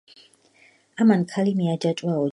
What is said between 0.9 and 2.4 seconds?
ამან ქალი მიაჯაჭვა ოჯახს.